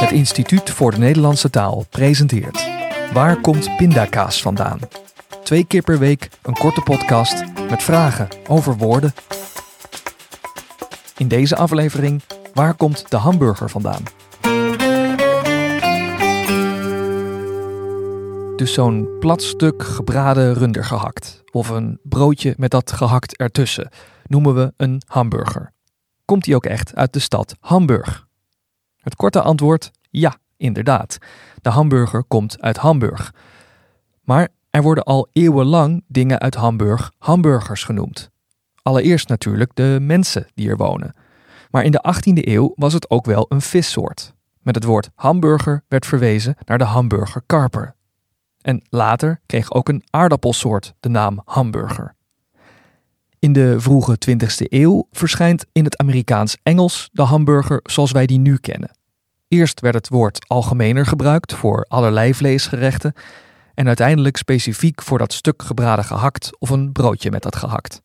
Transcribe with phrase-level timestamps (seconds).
[0.00, 2.68] Het Instituut voor de Nederlandse Taal presenteert
[3.12, 4.78] Waar komt pindakaas vandaan?
[5.42, 9.12] Twee keer per week een korte podcast met vragen over woorden.
[11.16, 12.22] In deze aflevering
[12.54, 14.02] Waar komt de hamburger vandaan?
[18.56, 23.90] Dus zo'n plat stuk gebraden runder gehakt of een broodje met dat gehakt ertussen
[24.26, 25.72] noemen we een hamburger.
[26.24, 28.28] Komt die ook echt uit de stad Hamburg?
[29.10, 31.18] Het korte antwoord: ja, inderdaad.
[31.62, 33.34] De hamburger komt uit Hamburg.
[34.24, 38.30] Maar er worden al eeuwenlang dingen uit Hamburg hamburgers genoemd.
[38.82, 41.14] Allereerst natuurlijk de mensen die er wonen.
[41.70, 44.34] Maar in de 18e eeuw was het ook wel een vissoort.
[44.60, 47.94] Met het woord hamburger werd verwezen naar de hamburgerkarper.
[48.60, 52.14] En later kreeg ook een aardappelsoort de naam hamburger.
[53.38, 58.56] In de vroege 20e eeuw verschijnt in het Amerikaans-Engels de hamburger zoals wij die nu
[58.56, 58.98] kennen.
[59.50, 63.12] Eerst werd het woord algemener gebruikt voor allerlei vleesgerechten
[63.74, 68.02] en uiteindelijk specifiek voor dat stuk gebraden gehakt of een broodje met dat gehakt.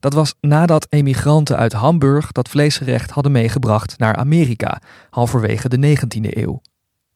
[0.00, 6.36] Dat was nadat emigranten uit Hamburg dat vleesgerecht hadden meegebracht naar Amerika, halverwege de 19e
[6.36, 6.60] eeuw.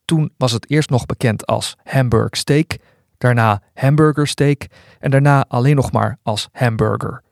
[0.04, 2.77] Toen was het eerst nog bekend als Hamburg steak,
[3.19, 4.66] daarna hamburger steak
[4.98, 7.22] en daarna alleen nog maar als hamburger.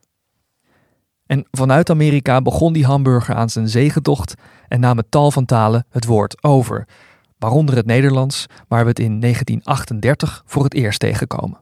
[1.26, 4.34] En vanuit Amerika begon die hamburger aan zijn zegentocht
[4.68, 6.88] en namen tal van talen het woord over,
[7.38, 11.60] waaronder het Nederlands, waar we het in 1938 voor het eerst tegenkomen.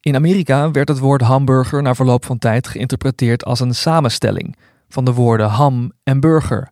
[0.00, 4.56] In Amerika werd het woord hamburger na verloop van tijd geïnterpreteerd als een samenstelling
[4.88, 6.70] van de woorden ham en burger,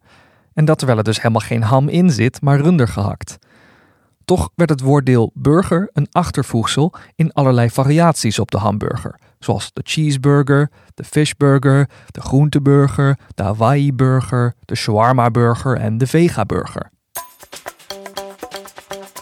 [0.52, 3.38] en dat terwijl er dus helemaal geen ham in zit, maar runder gehakt.
[4.24, 9.80] Toch werd het woorddeel burger een achtervoegsel in allerlei variaties op de hamburger, zoals de
[9.84, 16.90] cheeseburger, de fishburger, de groenteburger, de Hawaii-burger, de shawarma-burger en de vega-burger.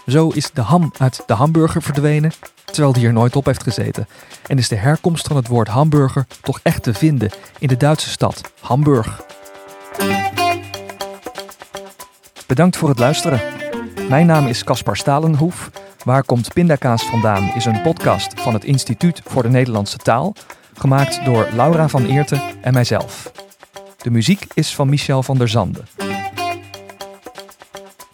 [0.07, 2.33] Zo is de ham uit de hamburger verdwenen,
[2.65, 4.09] terwijl die er nooit op heeft gezeten.
[4.47, 8.09] En is de herkomst van het woord hamburger toch echt te vinden in de Duitse
[8.09, 9.23] stad Hamburg.
[12.47, 13.58] Bedankt voor het luisteren.
[14.09, 15.71] Mijn naam is Caspar Stalenhoef.
[16.05, 20.35] Waar komt pindakaas vandaan is een podcast van het Instituut voor de Nederlandse Taal,
[20.75, 23.33] gemaakt door Laura van Eerten en mijzelf.
[23.97, 25.81] De muziek is van Michel van der Zande.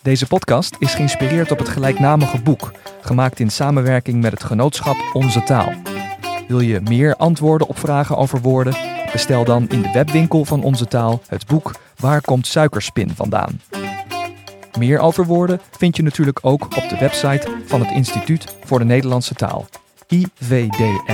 [0.03, 5.43] Deze podcast is geïnspireerd op het gelijknamige boek, gemaakt in samenwerking met het genootschap Onze
[5.43, 5.73] Taal.
[6.49, 8.75] Wil je meer antwoorden op vragen over woorden?
[9.13, 13.61] Bestel dan in de webwinkel van Onze Taal het boek Waar komt suikerspin vandaan?
[14.79, 18.85] Meer over woorden vind je natuurlijk ook op de website van het Instituut voor de
[18.85, 19.67] Nederlandse Taal,
[20.09, 21.05] ivdnt.org.